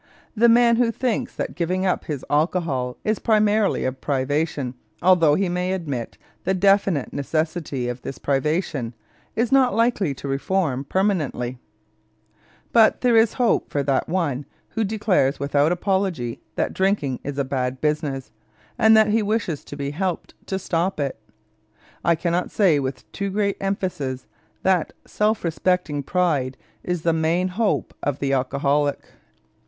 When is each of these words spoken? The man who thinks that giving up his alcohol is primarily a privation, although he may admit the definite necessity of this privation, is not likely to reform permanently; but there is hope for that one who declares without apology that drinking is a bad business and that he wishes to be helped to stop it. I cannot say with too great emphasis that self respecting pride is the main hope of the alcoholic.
The 0.35 0.49
man 0.49 0.77
who 0.77 0.89
thinks 0.89 1.35
that 1.35 1.53
giving 1.53 1.85
up 1.85 2.05
his 2.05 2.25
alcohol 2.27 2.97
is 3.03 3.19
primarily 3.19 3.85
a 3.85 3.91
privation, 3.91 4.73
although 4.99 5.35
he 5.35 5.47
may 5.47 5.73
admit 5.73 6.17
the 6.43 6.55
definite 6.55 7.13
necessity 7.13 7.87
of 7.87 8.01
this 8.01 8.17
privation, 8.17 8.95
is 9.35 9.51
not 9.51 9.75
likely 9.75 10.15
to 10.15 10.27
reform 10.27 10.85
permanently; 10.85 11.59
but 12.73 13.01
there 13.01 13.15
is 13.15 13.33
hope 13.33 13.69
for 13.69 13.83
that 13.83 14.09
one 14.09 14.47
who 14.69 14.83
declares 14.83 15.39
without 15.39 15.71
apology 15.71 16.41
that 16.55 16.73
drinking 16.73 17.19
is 17.23 17.37
a 17.37 17.43
bad 17.43 17.79
business 17.79 18.31
and 18.79 18.97
that 18.97 19.09
he 19.09 19.21
wishes 19.21 19.63
to 19.65 19.75
be 19.77 19.91
helped 19.91 20.33
to 20.47 20.57
stop 20.57 20.99
it. 20.99 21.19
I 22.03 22.15
cannot 22.15 22.49
say 22.49 22.79
with 22.79 23.05
too 23.11 23.29
great 23.29 23.57
emphasis 23.61 24.25
that 24.63 24.93
self 25.05 25.43
respecting 25.43 26.01
pride 26.01 26.57
is 26.81 27.03
the 27.03 27.13
main 27.13 27.49
hope 27.49 27.93
of 28.01 28.17
the 28.17 28.33
alcoholic. 28.33 29.03